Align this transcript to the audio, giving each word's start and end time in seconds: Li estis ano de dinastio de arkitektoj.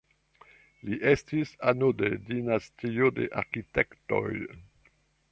Li 0.87 0.97
estis 1.09 1.51
ano 1.71 1.89
de 1.99 2.09
dinastio 2.29 3.11
de 3.19 3.27
arkitektoj. 3.43 4.25